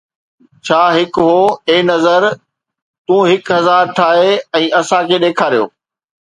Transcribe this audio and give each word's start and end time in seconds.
ڇا 0.65 0.79
هڪ 0.95 1.13
هو، 1.25 1.35
اي 1.69 1.75
نظر، 1.91 2.21
تو 3.07 3.15
هڪ 3.29 3.45
هزار 3.57 3.85
ٺاهي 3.97 4.33
۽ 4.63 4.65
اسان 4.81 5.03
کي 5.13 5.17
ڏيکاريو 5.25 5.65